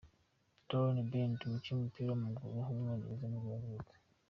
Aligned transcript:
Darren 0.67 0.97
Bent, 1.11 1.39
umukinnyi 1.43 1.79
w’umupira 1.79 2.07
w’amaguru 2.11 2.49
w’umwongereza 2.59 3.25
nibwo 3.27 3.47
yavutse. 3.55 3.93